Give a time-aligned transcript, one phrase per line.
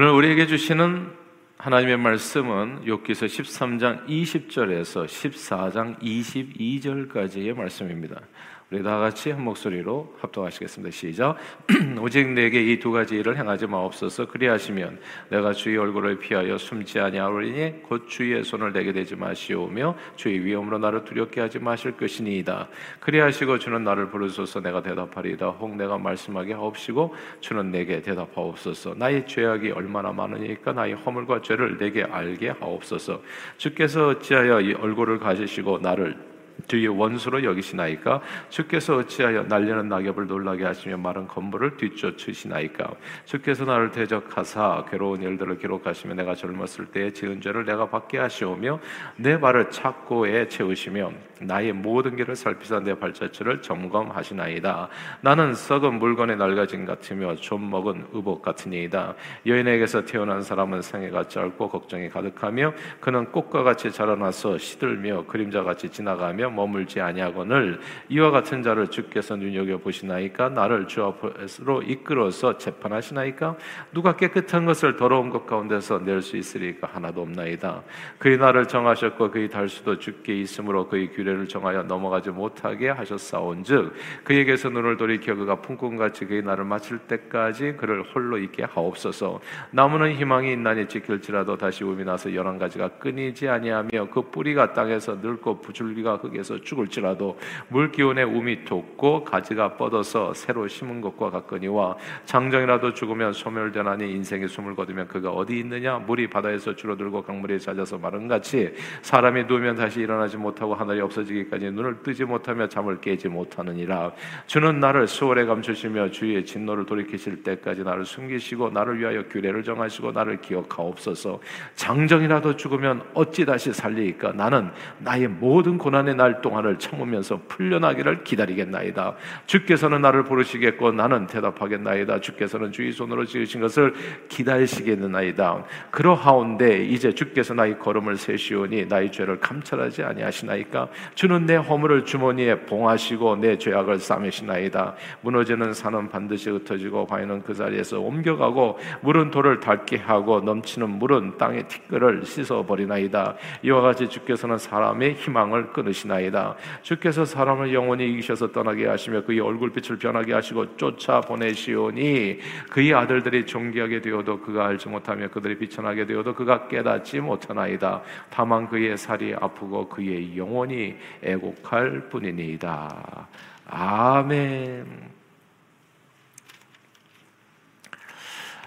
[0.00, 1.10] 오늘 우리에게 주시는
[1.56, 8.20] 하나님의 말씀은 욥기서 13장 20절에서 14장 22절까지의 말씀입니다.
[8.70, 10.90] 우리 다 같이 한 목소리로 합동하시겠습니다.
[10.94, 11.36] 시작.
[12.02, 14.26] 오직 내게 이 두 가지 일을 행하지 마옵소서.
[14.26, 15.00] 그리하시면
[15.30, 21.04] 내가 주의 얼굴을 피하여 숨지 아니하오리니 곧 주의 손을 내게 대지 마시오며 주의 위험으로 나를
[21.04, 22.68] 두렵게 하지 마실 것이니이다.
[23.00, 25.48] 그리하시고 주는 나를 부르소서 내가 대답하리이다.
[25.48, 28.96] 혹 내가 말씀하게 하옵시고 주는 내게 대답하옵소서.
[28.98, 33.22] 나의 죄악이 얼마나 많으니까 나의 허물과 죄를 내게 알게 하옵소서.
[33.56, 38.20] 주께서 어찌하여 이 얼굴을 가지시고 나를 주의 원수로 여기시나이까?
[38.48, 42.90] 주께서 어찌하여 날리는 낙엽을 놀라게 하시며 마른 건물을 뒤쫓으시나이까?
[43.24, 48.80] 주께서 나를 대적하사 괴로운 일들을 기록하시며 내가 젊었을 때의 지은 죄를 내가 받게 하시오며
[49.16, 54.88] 내 발을 착고에 채우시며 나의 모든 길을 살피사 내 발자취를 점검하시나이다.
[55.20, 59.14] 나는 썩은 물건의 낡아짐 같으며 좀 먹은 의복 같으니이다.
[59.46, 67.00] 여인에게서 태어난 사람은 생애가 짧고 걱정이 가득하며 그는 꽃과 같이 자라나서 시들며 그림자같이 지나가며 머물지
[67.00, 70.50] 아니하거늘 이와 같은 자를 주께서 눈여겨 보시나이까?
[70.50, 73.56] 나를 주 앞으로 이끌어서 재판하시나이까?
[73.92, 77.82] 누가 깨끗한 것을 더러운 것 가운데서 낼 수 있으리까 하나도 없나이다.
[78.18, 84.96] 그의 나를 정하셨고 그의 달수도 주께 있으므로 그의 규례를 정하여 넘어가지 못하게 하셨사온즉 그에게서 눈을
[84.96, 89.40] 돌이켜 그가 품꾼같이 그의 나를 마칠 때까지 그를 홀로 있게 하옵소서.
[89.70, 95.60] 나무는 희망이 있나니 지킬지라도 다시 우미 나서 열한 가지가 끊이지 아니하며 그 뿌리가 땅에서 늙고
[95.60, 102.94] 부줄기가 흙에 속에서 죽을지라도 물 기운에 움이 돋고 가지가 뻗어서 새로 심은 것과 같거니와 장정이라도
[102.94, 105.98] 죽으면 소멸되나니 인생의 숨을 거두면 그가 어디 있느냐?
[105.98, 112.02] 물이 바다에서 줄어들고 강물이 잦아서 마른 같이 사람이 누우면 다시 일어나지 못하고 하늘이 없어지기까지 눈을
[112.02, 114.12] 뜨지 못하며 잠을 깨지 못하느니라.
[114.46, 120.40] 주는 나를 수월에 감추시며 주의 진노를 돌이키실 때까지 나를 숨기시고 나를 위하여 규례를 정하시고 나를
[120.40, 121.40] 기억하옵소서.
[121.74, 124.32] 장정이라도 죽으면 어찌 다시 살리까?
[124.32, 129.14] 나는 나의 모든 고난의 날날 동안을 참으면서 풀려나기를 기다리겠나이다.
[129.46, 132.20] 주께서는 나를 부르시겠고 나는 대답하겠나이다.
[132.20, 133.94] 주께서는 주의 손으로 지으신 것을
[134.28, 135.64] 기다리시겠나이다.
[135.90, 140.88] 그러하온데 이제 주께서 나의 걸음을 세시오니 나의 죄를 감찰하지 아니하시나이까?
[141.14, 144.94] 주는 내 허물을 주머니에 봉하시고 내 죄악을 싸매시나이다.
[145.22, 151.68] 무너지는 산은 반드시 흩어지고 바위는 그 자리에서 옮겨가고 물은 돌을 닳게 하고 넘치는 물은 땅의
[151.68, 153.36] 티끌을 씻어 버리나이다.
[153.62, 156.17] 이와 같이 주께서는 사람의 희망을 끊으시나이다.
[156.18, 156.56] 있나이다.
[156.82, 162.38] 주께서 사람을 영원히 이기셔서 떠나게 하시며 그의 얼굴빛을 변하게 하시고 쫓아 보내시오니
[162.70, 168.02] 그의 아들들이 존귀하게 되어도 그가 알지 못하며 그들이 비천하게 되어도 그가 깨닫지 못하나이다.
[168.30, 173.28] 다만 그의 살이 아프고 그의 영혼이 애곡할 뿐이니이다.
[173.66, 175.18] 아멘.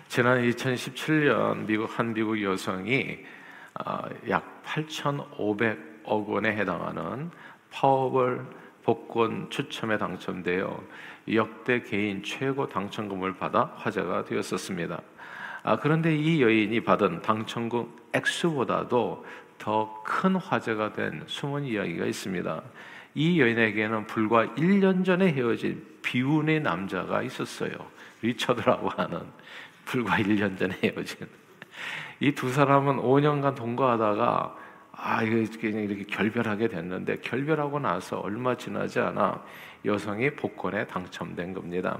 [0.07, 3.19] 지난 2017년 미국 한 미국 여성이
[3.73, 7.31] 아, 약8,500 억 원에 해당하는
[7.71, 8.45] 파워벌
[8.83, 10.83] 복권 추첨에 당첨되어
[11.33, 15.01] 역대 개인 최고 당첨금을 받아 화제가 되었었습니다.
[15.63, 19.25] 아, 그런데 이 여인이 받은 당첨금 액수보다도
[19.57, 22.61] 더 큰 화제가 된 숨은 이야기가 있습니다.
[23.15, 27.71] 이 여인에게는 불과 1년 전에 헤어진 비운의 남자가 있었어요.
[28.21, 29.21] 리처드라고 하는
[29.85, 31.27] 불과 1년 전에 헤어진
[32.19, 34.55] 이 두 사람은 5년간 동거하다가
[35.03, 39.43] 아, 그냥 이렇게 결별하게 됐는데 결별하고 나서 얼마 지나지 않아
[39.83, 41.97] 여성이 복권에 당첨된 겁니다.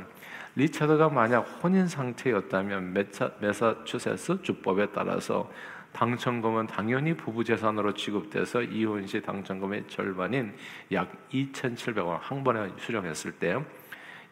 [0.55, 5.51] 리차드가 만약 혼인 상태였다면 메사, 메사추세츠 주법에 따라서
[5.93, 10.53] 당첨금은 당연히 부부 재산으로 취급돼서 이혼 시 당첨금의 절반인
[10.91, 13.57] 약 2,700원 한 번에 수령했을 때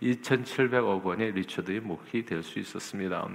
[0.01, 3.27] 2,700억 원의 리처드의 몫이 될 수 있었습니다.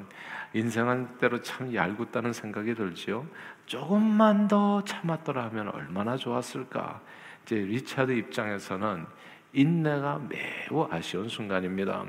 [0.55, 3.27] 인생은 때로 참 얄궂다는 생각이 들지요.
[3.67, 7.01] 조금만 더 참았더라면 얼마나 좋았을까.
[7.45, 9.07] 이제 리차드 입장에서는
[9.53, 12.05] 인내가 매우 아쉬운 순간입니다.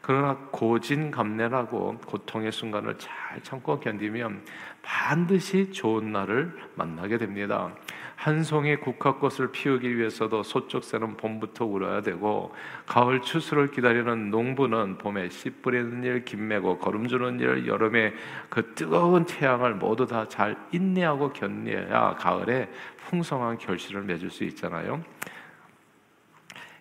[0.00, 4.44] 그러나 고진감래라고 고통의 순간을 잘 참고 견디면
[4.82, 7.74] 반드시 좋은 날을 만나게 됩니다.
[8.16, 12.54] 한 송이 국화꽃을 피우기 위해서도 소쩍 새는 봄부터 울어야 되고
[12.86, 18.14] 가을 추수를 기다리는 농부는 봄에 씨 뿌리는 일, 김매고 거름 주는 일, 여름에
[18.48, 22.70] 그 뜨거운 태양을 모두 다 잘 인내하고 견뎌야 가을에
[23.08, 25.02] 풍성한 결실을 맺을 수 있잖아요.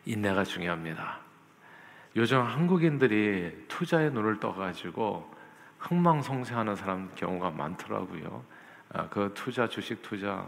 [0.06, 1.20] 인내가 중요합니다.
[2.16, 5.34] 요즘 한국인들이 투자에 눈을 떠가지고
[5.80, 8.44] 흥망성쇠하는 사람 경우가 많더라고요.
[8.94, 10.48] 아, 그 투자 주식 투자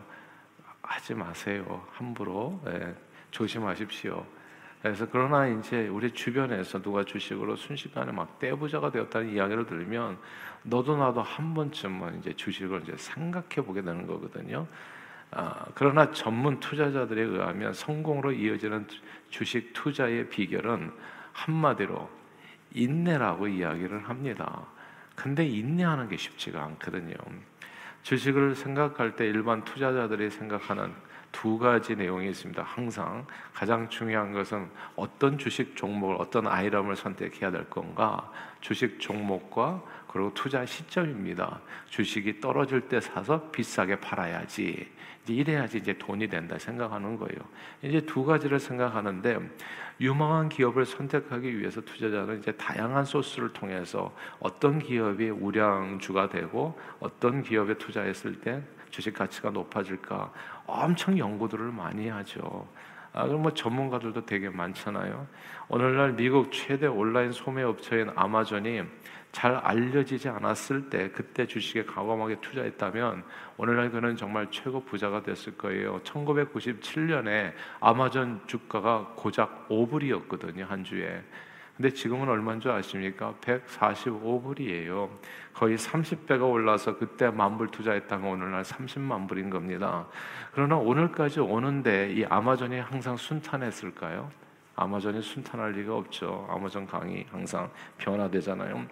[0.88, 1.86] 하지 마세요.
[1.92, 2.96] 함부로 예,
[3.32, 4.26] 조심하십시오.
[4.82, 10.18] 그래서 그러나 이제 우리 주변에서 누가 주식으로 순식간에 막 떼부자가 되었다는 이야기를 들으면
[10.64, 14.66] 너도 나도 한 번쯤은 이제 주식을 이제 생각해 보게 되는 거거든요.
[15.32, 18.88] 아, 그러나 전문 투자자들에 의하면 성공으로 이어지는
[19.30, 20.92] 주식 투자의 비결은
[21.34, 22.10] 한마디로
[22.74, 24.66] 인내라고 이야기를 합니다.
[25.16, 27.16] 근데 인내하는 게 쉽지가 않거든요.
[28.08, 30.94] 주식을 생각할 때 일반 투자자들이 생각하는
[31.32, 32.62] 두 가지 내용이 있습니다.
[32.64, 38.32] 항상 가장 중요한 것은 어떤 주식 종목을 어떤 아이템을 선택해야 될 건가,
[38.62, 41.62] 주식 종목과 그리고 투자 시점입니다.
[41.90, 44.98] 주식이 떨어질 때 사서 비싸게 팔아야지.
[45.30, 47.38] 이래야지 이제 돈이 된다 생각하는 거예요.
[47.82, 49.40] 이제 두 가지를 생각하는데
[50.00, 57.78] 유망한 기업을 선택하기 위해서 투자자는 이제 다양한 소스를 통해서 어떤 기업이 우량주가 되고 어떤 기업에
[57.78, 58.64] 투자했을 때
[58.98, 60.32] 주식 가치가 높아질까
[60.66, 62.68] 엄청 연구들을 많이 하죠.
[63.14, 65.28] 아, 그럼 뭐 전문가들도 되게 많잖아요.
[65.70, 68.82] 오늘날 미국 최대 온라인 소매 업체인 아마존이
[69.32, 73.24] 잘 알려지지 않았을 때 그때 주식에 과감하게 투자했다면
[73.58, 76.02] 오늘날 그는 정말 최고 부자가 됐을 거예요.
[76.02, 81.22] 1997년에 아마존 주가가 고작 5불이었거든요, 한 주에.
[81.78, 83.36] 근데 지금은 얼마인 줄 아십니까?
[83.40, 85.10] 145불이에요.
[85.54, 90.08] 거의 30배가 올라서 그때 만불 투자했다가 오늘날 30만 불인 겁니다.
[90.54, 94.32] 그러나 오늘까지 오는데 이 아마존이 항상 순탄했을까요?
[94.76, 96.48] 아마존이 순탄할 리가 없죠.
[96.50, 97.70] 아마존 강이 항상
[98.00, 98.88] 변화되잖아요.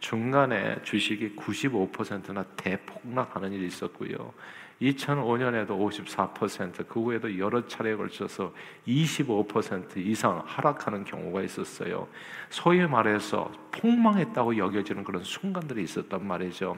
[0.00, 4.32] 중간에 주식이 95%나 대폭락하는 일이 있었고요.
[4.80, 8.52] 2005년에도 54%, 그 후에도 여러 차례에 걸쳐서
[8.86, 12.06] 25% 이상 하락하는 경우가 있었어요.
[12.48, 16.76] 소위 말해서 폭망했다고 여겨지는 그런 순간들이 있었단 말이죠.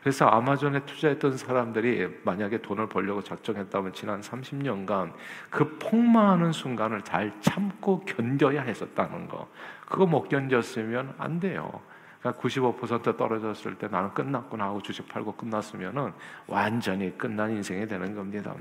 [0.00, 5.12] 그래서 아마존에 투자했던 사람들이 만약에 돈을 벌려고 작정했다면 지난 30년간
[5.50, 9.48] 그 폭망하는 순간을 잘 참고 견뎌야 했었다는 거.
[9.86, 11.80] 그거 못 견뎠으면 안 돼요.
[12.20, 16.12] 그러니까 95% 떨어졌을 때 나는 끝났구나 하고 주식 팔고 끝났으면은
[16.46, 18.54] 완전히 끝난 인생이 되는 겁니다.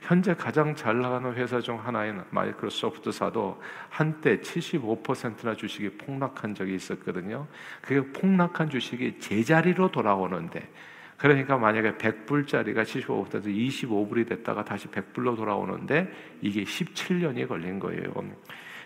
[0.00, 7.46] 현재 가장 잘 나가는 회사 중 하나인 마이크로소프트사도 한때 75%나 주식이 폭락한 적이 있었거든요.
[7.82, 10.68] 그 폭락한 주식이 제자리로 돌아오는데
[11.16, 18.14] 그러니까 만약에 100불짜리가 75%에서 25불이 됐다가 다시 100불로 돌아오는데 이게 17년이 걸린 거예요.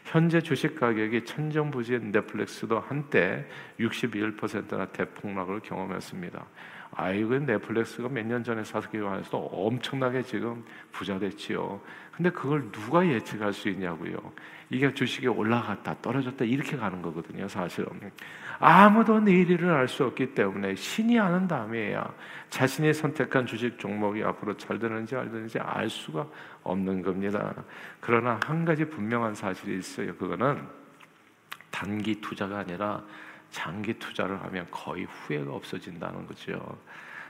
[0.04, 3.46] 현재 주식 가격이 천정부지인 넷플릭스도 한때
[3.78, 6.44] 61%나 대폭락을 경험했습니다.
[6.94, 11.80] 아이고 넷플릭스가 몇 년 전에 사기로 해서 엄청나게 지금 부자 됐지요.
[12.12, 14.16] 근데 그걸 누가 예측할 수 있냐고요.
[14.68, 17.88] 이게 주식이 올라갔다 떨어졌다 이렇게 가는 거거든요, 사실은.
[18.58, 22.06] 아무도 내일을 알 수 없기 때문에 신이 아는 다음에야
[22.50, 26.26] 자신이 선택한 주식 종목이 앞으로 잘 되는지 안 되는지 알 수가
[26.62, 27.54] 없는 겁니다.
[28.00, 30.14] 그러나 한 가지 분명한 사실이 있어요.
[30.16, 30.62] 그거는
[31.70, 33.02] 단기 투자가 아니라
[33.52, 36.78] 장기 투자를 하면 거의 후회가 없어진다는 거죠.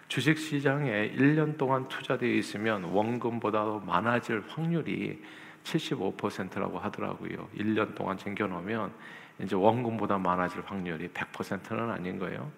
[0.09, 5.23] 주식 시장에 1년 동안 투자되어 있으면 원금보다도 많아질 확률이
[5.65, 7.49] 75%라고 하더라고요.
[7.57, 8.93] 1년 동안 챙겨 놓으면
[9.41, 12.51] 이제 원금보다 많아질 확률이 100%는 아닌 거예요.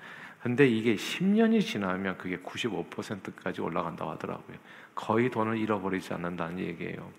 [0.43, 4.59] 근데 이게 10년이 지나면 그게 95%까지 올라간다고 하더라고요.
[4.95, 7.11] 거의 돈을 잃어버리지 않는다는 얘기예요.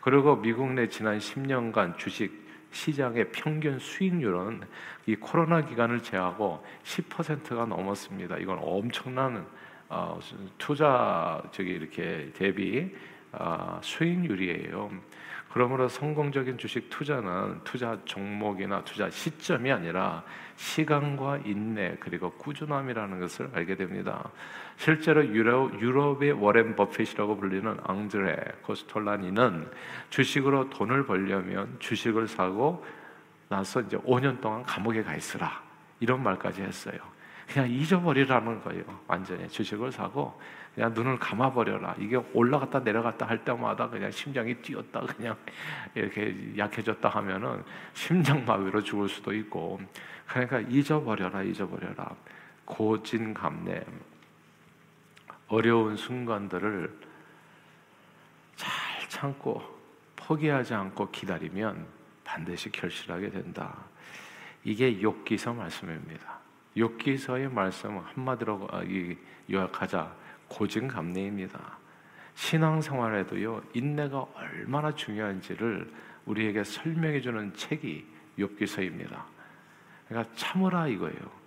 [0.00, 4.62] 그리고 미국 내 지난 10년간 주식 시장의 평균 수익률은
[5.06, 8.38] 이 코로나 기간을 제하고 10%가 넘었습니다.
[8.38, 9.46] 이건 엄청난
[9.88, 10.18] 어,
[10.58, 12.90] 투자 저기 이렇게 대비
[13.32, 14.90] 어, 수익률이에요.
[15.52, 20.24] 그러므로 성공적인 주식 투자는 투자 종목이나 투자 시점이 아니라
[20.56, 24.30] 시간과 인내 그리고 꾸준함이라는 것을 알게 됩니다.
[24.76, 29.70] 실제로 유럽, 유럽의 워렌 버핏이라고 불리는 앙드레 코스톨라니는
[30.08, 32.82] 주식으로 돈을 벌려면 주식을 사고
[33.48, 35.62] 나서 이제 5년 동안 감옥에 가 있으라
[36.00, 36.98] 이런 말까지 했어요.
[37.46, 38.84] 그냥 잊어버리라는 거예요.
[39.06, 40.38] 완전히 주식을 사고
[40.74, 41.96] 그냥 눈을 감아버려라.
[41.98, 45.36] 이게 올라갔다 내려갔다 할 때마다 그냥 심장이 뛰었다 그냥
[45.94, 47.62] 이렇게 약해졌다 하면은
[47.94, 49.80] 심장마비로 죽을 수도 있고
[50.26, 52.14] 그러니까 잊어버려라 잊어버려라.
[52.64, 53.84] 고진감래
[55.48, 56.98] 어려운 순간들을
[58.56, 59.62] 잘 참고
[60.16, 61.86] 포기하지 않고 기다리면
[62.24, 63.76] 반드시 결실하게 된다.
[64.64, 66.41] 이게 욥기서 말씀입니다.
[66.76, 68.82] 욥기서의 말씀 한마디로 아,
[69.50, 70.14] 요약하자
[70.48, 71.78] 고증감래입니다.
[72.34, 75.92] 신앙생활에도요 인내가 얼마나 중요한지를
[76.26, 78.06] 우리에게 설명해 주는 책이
[78.38, 79.22] 욥기서입니다.
[80.08, 81.42] 그러니까 참으라 이거예요.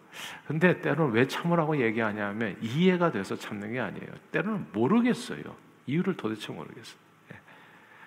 [0.48, 4.08] 근데 때로는 왜 참으라고 얘기하냐면 이해가 돼서 참는 게 아니에요.
[4.32, 5.42] 때로는 모르겠어요.
[5.88, 6.98] 이유를 도대체 모르겠어요.
[7.34, 7.40] 예.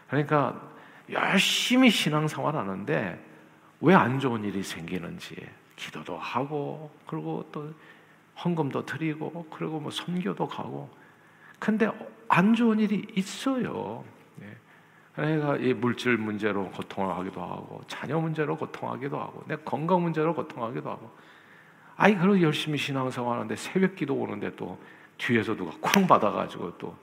[0.08, 0.70] 그러니까
[1.10, 3.24] 열심히 신앙생활 하는데
[3.80, 5.36] 왜 안 좋은 일이 생기는지
[5.78, 7.72] 기도도 하고 그리고 또
[8.44, 10.90] 헌금도 드리고 그리고 뭐 선교도 가고.
[11.58, 11.90] 근데
[12.28, 14.04] 안 좋은 일이 있어요.
[15.16, 20.88] 내가 이 물질 문제로 고통을 하기도 하고 자녀 문제로 고통하기도 하고 내 건강 문제로 고통하기도
[20.88, 21.10] 하고.
[21.96, 24.78] 아이 그리고 열심히 신앙생활 하는데 새벽기도 오는데 또
[25.16, 26.96] 뒤에서 누가 쾅 받아가지고 또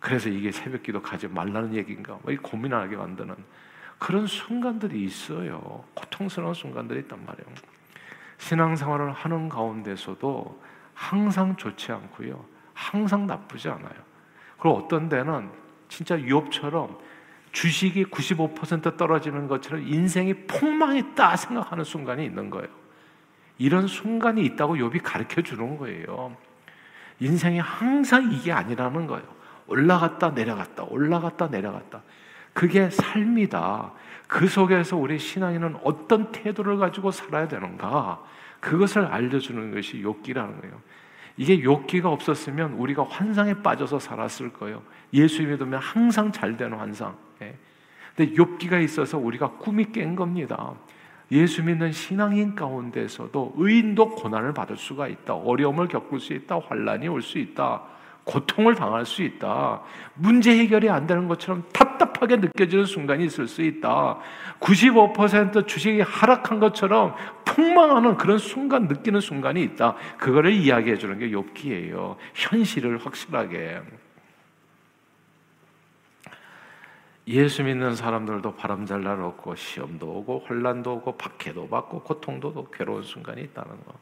[0.00, 2.18] 그래서 이게 새벽기도 가지 말라는 얘기인가?
[2.22, 3.34] 뭐 고민하게 만드는
[3.98, 5.84] 그런 순간들이 있어요.
[5.92, 7.54] 고통스러운 순간들이 있단 말이에요
[8.38, 10.62] 신앙생활을 하는 가운데서도
[10.94, 14.08] 항상 좋지 않고요 항상 나쁘지 않아요
[14.58, 15.50] 그리고 어떤 데는
[15.88, 16.98] 진짜 유업처럼
[17.52, 22.68] 주식이 95% 떨어지는 것처럼 인생이 폭망했다 생각하는 순간이 있는 거예요.
[23.56, 26.36] 이런 순간이 있다고 욥이 가르쳐 주는 거예요.
[27.20, 29.26] 인생이 항상 이게 아니라는 거예요.
[29.66, 32.02] 올라갔다 내려갔다 올라갔다 내려갔다.
[32.58, 33.92] 그게 삶이다.
[34.26, 38.20] 그 속에서 우리 신앙인은 어떤 태도를 가지고 살아야 되는가?
[38.58, 40.80] 그것을 알려주는 것이 욕기라는 거예요.
[41.36, 44.82] 이게 욕기가 없었으면 우리가 환상에 빠져서 살았을 거예요.
[45.14, 47.16] 예수 믿으면 항상 잘 되는 환상.
[47.42, 47.54] 예.
[48.16, 50.74] 근데 욥기가 있어서 우리가 꿈이 깬 겁니다.
[51.30, 55.32] 예수 믿는 신앙인 가운데서도 의인도 고난을 받을 수가 있다.
[55.34, 56.58] 어려움을 겪을 수 있다.
[56.58, 57.97] 환란이 올 수 있다.
[58.28, 59.80] 고통을 당할 수 있다.
[60.14, 64.18] 문제 해결이 안 되는 것처럼 답답하게 느껴지는 순간이 있을 수 있다.
[64.60, 67.14] 95% 주식이 하락한 것처럼
[67.46, 69.96] 폭망하는 그런 순간 느끼는 순간이 있다.
[70.18, 72.16] 그거를 이야기해 주는 게 욥기예요.
[72.34, 73.80] 현실을 확실하게.
[77.28, 83.02] 예수 믿는 사람들도 바람잘 날 없고 시험도 오고 혼란도 오고 박해도 받고 고통도 오고 괴로운
[83.02, 83.94] 순간이 있다는 거.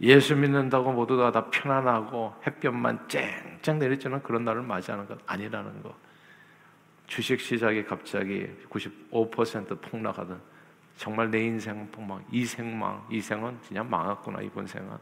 [0.00, 5.94] 예수 믿는다고 모두가 다 편안하고 햇볕만 쨍쨍 내리쬐는 그런 날을 맞이하는 것 아니라는 거.
[7.06, 10.40] 주식 시장이 갑자기 95% 폭락하던
[10.96, 14.96] 정말 내 인생 폭망, 이 생망, 이 생은 그냥 망했구나 이번 생은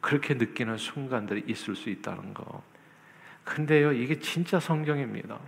[0.00, 2.62] 그렇게 느끼는 순간들이 있을 수 있다는 거.
[3.44, 5.38] 근데요 이게 진짜 성경입니다.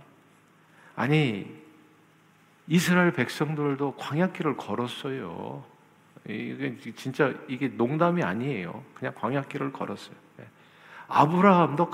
[0.95, 1.61] 아니
[2.67, 5.70] 이스라엘 백성들도 광야길을 걸었어요.
[6.27, 8.83] 이게 진짜 이게 농담이 아니에요.
[8.93, 10.15] 그냥 광야길을 걸었어요.
[10.37, 10.45] 네.
[11.07, 11.89] 아브라함도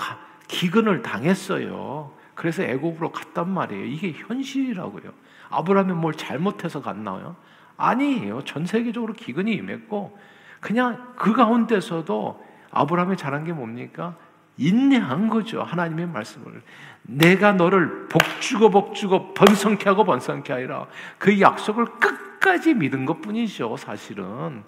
[0.48, 2.12] 기근을 당했어요.
[2.36, 3.86] 그래서 애굽으로 갔단 말이에요.
[3.86, 5.12] 이게 현실이라고요.
[5.50, 7.36] 아브라함이 뭘 잘못해서 갔나요?
[7.78, 8.44] 아니에요.
[8.44, 10.18] 전 세계적으로 기근이 임했고
[10.60, 14.18] 그냥 그 가운데서도 아브라함이 잘한 게 뭡니까?
[14.58, 15.62] 인내한 거죠.
[15.62, 16.62] 하나님의 말씀을.
[17.04, 20.88] 내가 너를 복주고 복주고 번성케 하고 번성케 하리라.
[21.18, 24.64] 그 약속을 끝까지 믿은 것 뿐이죠, 사실은.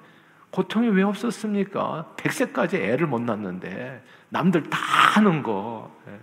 [0.51, 2.13] 고통이 왜 없었습니까?
[2.17, 5.95] 100세까지 애를 못 낳는데, 남들 다 하는 거.
[6.07, 6.19] 예.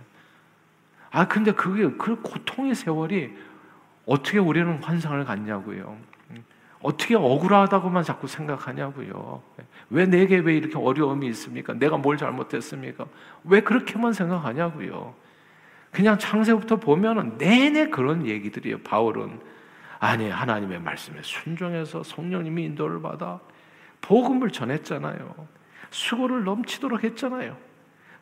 [1.11, 3.33] 아, 근데 그게, 그 고통의 세월이
[4.05, 5.97] 어떻게 우리는 환상을 갖냐고요.
[6.81, 9.41] 어떻게 억울하다고만 자꾸 생각하냐고요.
[9.89, 11.73] 왜 내게 왜 이렇게 어려움이 있습니까?
[11.73, 13.05] 내가 뭘 잘못했습니까?
[13.45, 15.15] 왜 그렇게만 생각하냐고요.
[15.91, 18.79] 그냥 창세부터 보면은 내내 그런 얘기들이에요.
[18.79, 19.39] 바울은
[19.99, 23.39] 아니 하나님의 말씀에 순종해서 성령님이 인도를 받아
[24.01, 25.47] 복음을 전했잖아요.
[25.89, 27.57] 수고를 넘치도록 했잖아요.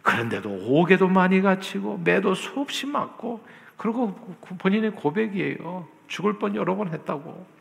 [0.02, 3.44] 그런데도 옥에도 많이 갇히고 매도 수없이 맞고
[3.76, 4.14] 그리고
[4.60, 5.88] 본인의 고백이에요.
[6.08, 7.55] 죽을 뻔 여러 번 했다고.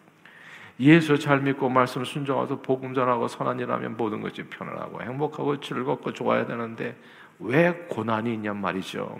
[0.80, 6.46] 예수 잘 믿고 말씀을 순종하서 복음 전하고 선한 일하면 모든 것이 편안하고 행복하고 즐겁고 좋아야
[6.46, 6.96] 되는데
[7.38, 9.18] 왜 고난이 있냔 말이죠.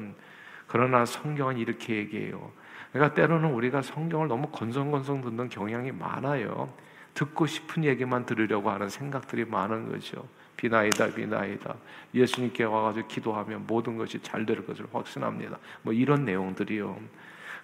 [0.66, 2.50] 그러나 성경은 이렇게 얘기해요.
[2.92, 6.72] 그러니까 때로는 우리가 성경을 너무 건성건성 듣는 경향이 많아요.
[7.14, 10.26] 듣고 싶은 얘기만 들으려고 하는 생각들이 많은 거죠.
[10.56, 11.74] 비나이다 비나이다
[12.14, 15.58] 예수님께 와가지고 기도하면 모든 것이 잘 될 것을 확신합니다.
[15.82, 16.98] 뭐 이런 내용들이요.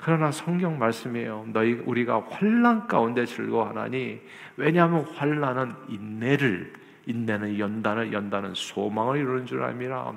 [0.03, 1.47] 그러나 성경 말씀이에요.
[1.53, 4.21] 너희 우리가 환란 가운데 즐거워하나니
[4.57, 6.73] 왜냐하면 환란은 인내를
[7.07, 10.13] 인내는 연단을 연단은 소망을 이루는 줄 압니다.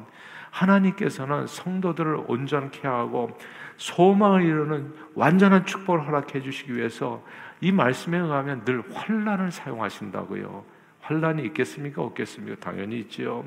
[0.51, 3.35] 하나님께서는 성도들을 온전케 하고
[3.77, 7.23] 소망을 이루는 완전한 축복을 허락해 주시기 위해서
[7.59, 10.63] 이 말씀에 의하면 늘 환란을 사용하신다고요.
[11.01, 12.01] 환란이 있겠습니까?
[12.03, 12.59] 없겠습니까?
[12.59, 13.43] 당연히 있지요.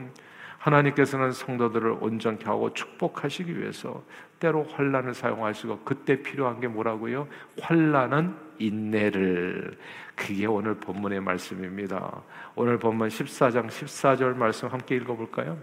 [0.59, 4.03] 하나님께서는 성도들을 온전케 하고 축복하시기 위해서
[4.39, 7.27] 때로 환란을 사용하시고 그때 필요한 게 뭐라고요?
[7.61, 9.77] 환란은 인내를
[10.15, 12.23] 그게 오늘 본문의 말씀입니다.
[12.55, 15.57] 오늘 본문 14장 14절 말씀 함께 읽어 볼까요?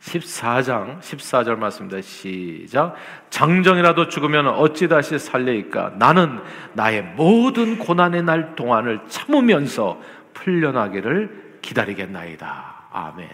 [0.00, 2.00] 14장 14절 말씀입니다.
[2.00, 2.94] 시작.
[3.30, 5.94] 장정이라도 죽으면 어찌 다시 살려일까?
[5.98, 6.38] 나는
[6.74, 10.00] 나의 모든 고난의 날 동안을 참으면서
[10.34, 12.88] 풀려나기를 기다리겠나이다.
[12.92, 13.28] 아멘.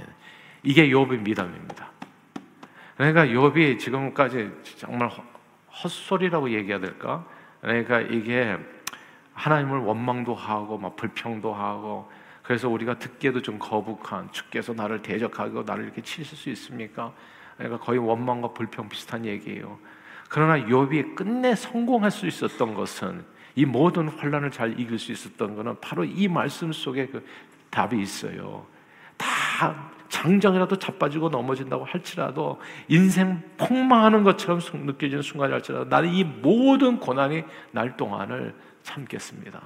[0.63, 1.94] 이게 욥의 미담입니다.
[2.97, 5.11] 그러니까 욥이 지금까지 정말
[5.83, 7.27] 헛소리라고 얘기해야 될까?
[7.61, 8.57] 그러니까 이게
[9.33, 12.11] 하나님을 원망도 하고 막 불평도 하고
[12.43, 17.13] 그래서 우리가 듣기에도 좀 거북한 주께서 나를 대적하고 나를 이렇게 치실 수 있습니까?
[17.57, 19.79] 그러니까 거의 원망과 불평 비슷한 얘기예요.
[20.29, 23.25] 그러나 욥이 끝내 성공할 수 있었던 것은
[23.57, 27.27] 이 모든 환란을 잘 이길 수 있었던 것은 바로 이 말씀 속에 그
[27.71, 28.67] 답이 있어요.
[29.65, 37.43] 다 장정이라도 자빠지고 넘어진다고 할지라도 인생 폭망하는 것처럼 느껴지는 순간이 할지라도 나는 이 모든 고난이
[37.73, 39.61] 날 동안을 참겠습니다.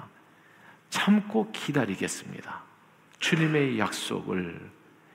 [0.89, 2.61] 참고 기다리겠습니다.
[3.19, 4.71] 주님의 약속을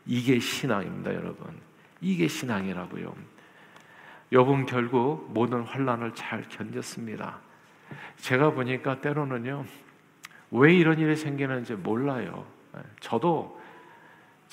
[0.07, 1.59] 이게 신앙입니다, 여러분.
[2.01, 3.15] 이게 신앙이라고요.
[4.33, 7.37] 여분 결국 모든 환란을 잘 견뎠습니다.
[8.19, 9.65] 제가 보니까 때로는요.
[10.51, 12.47] 왜 이런 일이 생기는지 몰라요.
[13.01, 13.64] 저도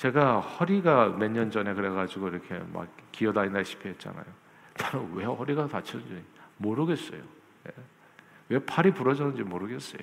[0.02, 4.24] 제가 허리가 몇 년 전에 그래가지고 이렇게 막 기어다니다시피 했잖아요.
[4.76, 6.24] 나는 왜 허리가 다쳤는지
[6.56, 7.20] 모르겠어요.
[7.68, 7.72] 예.
[8.48, 10.02] 왜 팔이 부러졌는지 모르겠어요.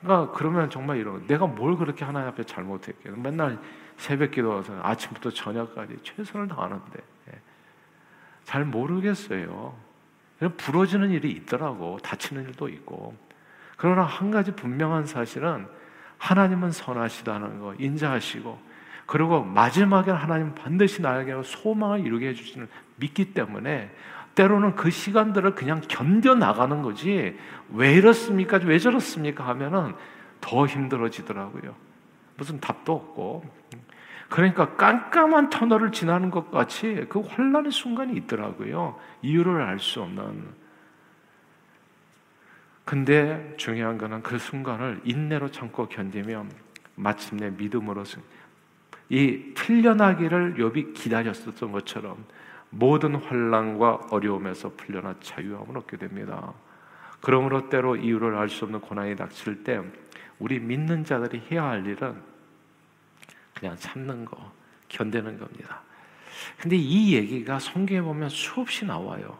[0.00, 3.60] 그러니까 그러면 정말 이런 내가 뭘 그렇게 하나님 앞에 잘못했게 맨날
[3.96, 7.40] 새벽 기도와서 아침부터 저녁까지 최선을 다하는데 예.
[8.42, 9.78] 잘 모르겠어요.
[10.56, 13.14] 부러지는 일이 있더라고 다치는 일도 있고
[13.76, 15.68] 그러나 한 가지 분명한 사실은
[16.18, 18.58] 하나님은 선하시다는 거 인자하시고
[19.06, 23.90] 그리고 마지막에 하나님 반드시 나에게 소망을 이루게 해주시는 믿기 때문에
[24.34, 27.38] 때로는 그 시간들을 그냥 견뎌 나가는 거지
[27.70, 28.58] 왜 이렇습니까?
[28.64, 29.46] 왜 저렇습니까?
[29.48, 29.94] 하면은
[30.40, 31.74] 더 힘들어지더라고요.
[32.36, 33.44] 무슨 답도 없고
[34.28, 38.98] 그러니까 깜깜한 터널을 지나는 것 같이 그 환란의 순간이 있더라고요.
[39.22, 40.63] 이유를 알 수 없는
[42.84, 46.50] 근데 중요한 것은 그 순간을 인내로 참고 견디면
[46.96, 48.04] 마침내 믿음으로
[49.08, 52.24] 이 풀려나기를 욥이 기다렸었던 것처럼
[52.70, 56.52] 모든 환란과 어려움에서 풀려나 자유함을 얻게 됩니다.
[57.20, 59.80] 그러므로 때로 이유를 알 수 없는 고난이 닥칠 때
[60.38, 62.14] 우리 믿는 자들이 해야 할 일은
[63.54, 64.52] 그냥 참는 거,
[64.88, 65.80] 견디는 겁니다.
[66.58, 69.38] 근데 이 얘기가 성경에 보면 수없이 나와요.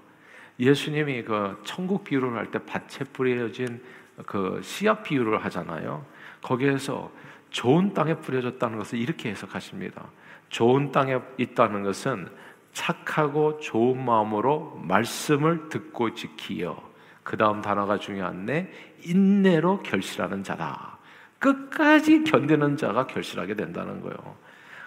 [0.59, 3.83] 예수님이 그 천국 비유를 할 때 밭에 뿌려진
[4.27, 6.05] 그 씨앗 비유를 하잖아요.
[6.43, 7.11] 거기에서
[7.51, 10.07] 좋은 땅에 뿌려졌다는 것을 이렇게 해석하십니다.
[10.49, 12.29] 좋은 땅에 있다는 것은
[12.73, 16.77] 착하고 좋은 마음으로 말씀을 듣고 지키어
[17.23, 18.73] 그 다음 단어가 중요한데
[19.05, 20.99] 인내로 결실하는 자다.
[21.39, 24.17] 끝까지 견디는 자가 결실하게 된다는 거예요.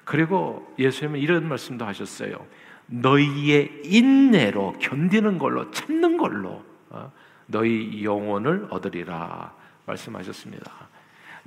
[0.03, 2.45] 그리고 예수님은 이런 말씀도 하셨어요.
[2.87, 7.11] 너희의 인내로 견디는 걸로 참는 걸로 어,
[7.45, 9.53] 너희 영혼을 얻으리라
[9.85, 10.71] 말씀하셨습니다.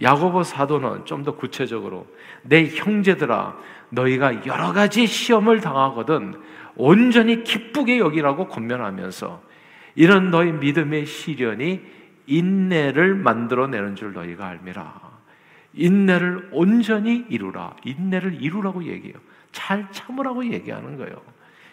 [0.03, 2.07] 야고보 사도는 좀 더 구체적으로
[2.43, 3.57] 내 형제들아
[3.91, 6.41] 너희가 여러 가지 시험을 당하거든
[6.77, 9.43] 온전히 기쁘게 여기라고 권면하면서
[9.97, 11.81] 이런 너희 믿음의 시련이
[12.27, 15.11] 인내를 만들어내는 줄 너희가 알미라.
[15.75, 17.75] 인내를 온전히 이루라.
[17.85, 19.19] 인내를 이루라고 얘기해요.
[19.53, 21.21] 잘 참으라고 얘기하는 거예요.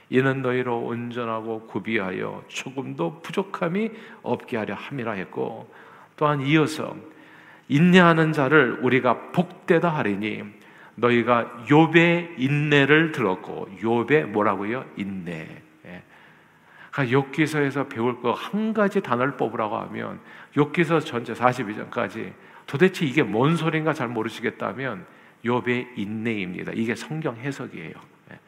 [0.10, 3.92] 이는 너희로 온전하고 구비하여 조금도 부족함이
[4.24, 5.74] 없게 하려 함이라 했고
[6.16, 6.96] 또한 이어서
[7.68, 10.44] 인내하는 자를 우리가 복되다 하리니
[10.96, 14.86] 너희가 욥의 인내를 들었고 욥의 뭐라고요?
[14.96, 15.48] 인내.
[15.86, 16.04] 예.
[16.92, 20.20] 그러니까 욥기서에서 배울 거 한 가지 단어를 뽑으라고 하면
[20.56, 22.32] 욥기서 전체 42장까지
[22.66, 25.06] 도대체 이게 뭔 소린가 잘 모르시겠다면
[25.46, 26.72] 욥의 인내입니다.
[26.74, 27.94] 이게 성경 해석이에요.
[28.32, 28.40] 예.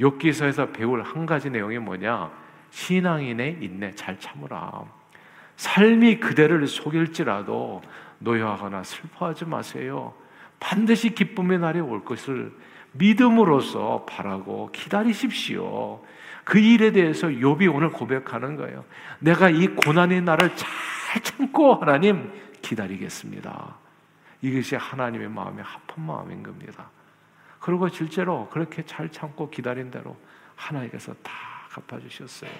[0.00, 2.30] 욥기서에서 배울 한 가지 내용이 뭐냐?
[2.70, 4.84] 신앙인의 인내 잘 참으라.
[5.56, 7.82] 삶이 그대를 속일지라도
[8.18, 10.14] 노여하거나 슬퍼하지 마세요.
[10.58, 12.52] 반드시 기쁨의 날이 올 것을
[12.92, 16.02] 믿음으로써 바라고 기다리십시오.
[16.44, 18.84] 그 일에 대해서 욥이 오늘 고백하는 거예요.
[19.18, 22.30] 내가 이 고난의 날을 잘 참고 하나님
[22.62, 23.83] 기다리겠습니다.
[24.44, 26.90] 이것이 하나님의 마음에 합한 마음인 겁니다.
[27.60, 30.18] 그리고 실제로 그렇게 잘 참고 기다린 대로
[30.54, 31.32] 하나님께서 다
[31.70, 32.50] 갚아주셨어요.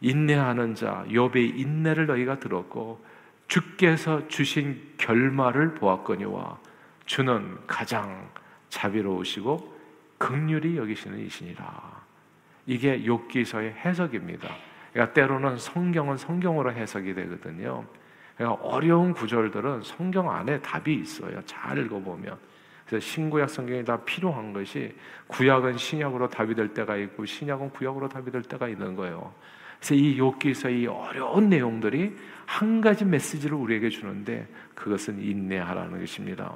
[0.00, 3.04] 인내하는 자, 욥의 인내를 너희가 들었고
[3.46, 6.58] 주께서 주신 결말을 보았거니와
[7.06, 8.28] 주는 가장
[8.68, 9.76] 자비로우시고
[10.18, 12.02] 극률이 여기시는 이시니라.
[12.66, 14.48] 이게 욥기서의 해석입니다.
[14.92, 17.86] 그러니까 때로는 성경은 성경으로 해석이 되거든요.
[18.36, 21.40] 그러니까 어려운 구절들은 성경 안에 답이 있어요.
[21.46, 22.36] 잘 읽어보면.
[22.86, 24.94] 그래서 신구약 성경이 다 필요한 것이
[25.26, 29.34] 구약은 신약으로 답이 될 때가 있고 신약은 구약으로 답이 될 때가 있는 거예요.
[29.78, 36.52] 그래서 이 욥기서 이 어려운 내용들이 한 가지 메시지를 우리에게 주는데 그것은 인내하라는 것입니다.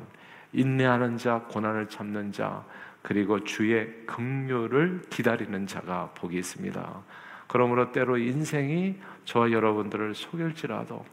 [0.53, 2.64] 인내하는 자, 고난을 참는 자,
[3.03, 7.03] 그리고 주의 긍휼을 기다리는 자가 복이 있습니다.
[7.49, 11.05] 그러므로 때로 인생이 저와 여러분들을 속일지라도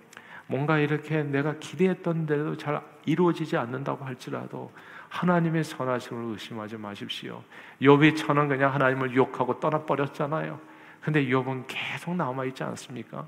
[0.48, 4.72] 뭔가 이렇게 내가 기대했던 대로 잘 이루어지지 않는다고 할지라도
[5.10, 7.44] 하나님의 선하심을 의심하지 마십시오.
[7.82, 10.60] 욥이 천은 그냥 하나님을 욕하고 떠나버렸잖아요.
[11.02, 13.26] 근데 욥은 계속 남아 있지 않습니까?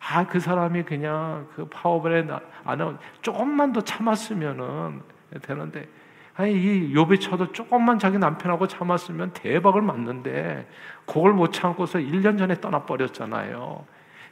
[0.00, 2.26] 아, 그 사람이 그냥 그 파워벨에
[2.64, 2.84] 안에
[3.22, 5.02] 조금만 더 참았으면은
[5.42, 5.88] 되는데
[6.34, 10.68] 아니 이 욥이 쳐도 조금만 자기 남편하고 참았으면 대박을 맞는데
[11.04, 13.84] 그걸 못 참고서 1년 전에 떠나 버렸잖아요.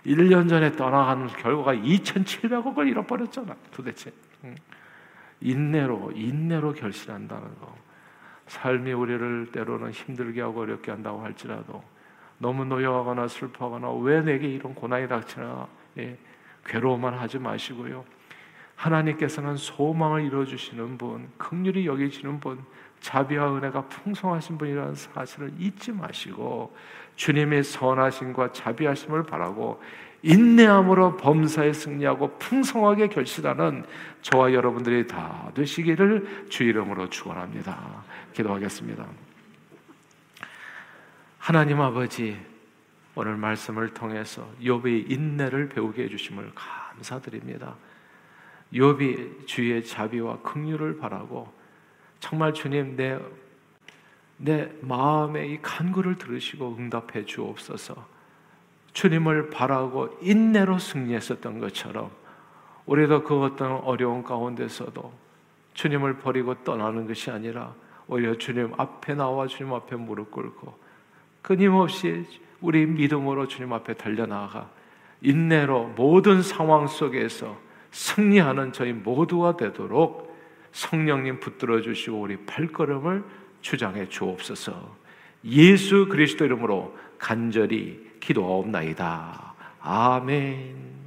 [0.09, 3.55] 1년 전에 떠나가는 결과가 2,700억을 잃어버렸잖아.
[3.71, 4.11] 도대체.
[5.41, 7.77] 인내로 인내로 결실한다는 거.
[8.47, 11.83] 삶이 우리를 때로는 힘들게 하고 어렵게 한다고 할지라도
[12.39, 15.69] 너무 노여하거나 슬퍼하거나 왜 내게 이런 고난이 닥치나
[15.99, 16.17] 예,
[16.65, 18.05] 괴로워만 하지 마시고요.
[18.77, 22.65] 하나님께서는 소망을 이루어주시는 분, 극률이 여기시는 분,
[23.01, 26.77] 자비와 은혜가 풍성하신 분이라는 사실을 잊지 마시고
[27.17, 29.83] 주님의 선하심과 자비하심을 바라고
[30.23, 33.85] 인내함으로 범사에 승리하고 풍성하게 결실하는
[34.23, 38.05] 저와 여러분들이 다 되시기를 주 이름으로 축원합니다.
[38.33, 39.07] 기도하겠습니다.
[41.39, 42.37] 하나님 아버지
[43.15, 47.77] 오늘 말씀을 통해서 욥의 인내를 배우게 해 주심을 감사드립니다.
[48.73, 51.53] 욥이 주의 자비와 긍휼을 바라고
[52.21, 53.19] 정말 주님 내
[54.39, 57.97] 내 마음의 이 간구를 들으시고 응답해 주옵소서.
[58.93, 62.11] 주님을 바라고 인내로 승리했었던 것처럼
[62.87, 65.13] 우리도 그 어떤 어려운 가운데서도
[65.75, 67.75] 주님을 버리고 떠나는 것이 아니라
[68.07, 70.75] 오히려 주님 앞에 나와 주님 앞에 무릎 꿇고
[71.43, 72.25] 끊임없이
[72.61, 74.71] 우리 믿음으로 주님 앞에 달려나가
[75.21, 77.57] 인내로 모든 상황 속에서
[77.91, 80.28] 승리하는 저희 모두가 되도록
[80.79, 83.25] 성령님 붙들어 주시고 우리 발걸음을
[83.63, 84.97] 주장해 주옵소서.
[85.47, 89.55] 예수 그리스도 이름으로 간절히 기도하옵나이다.
[89.81, 90.98] 아멘.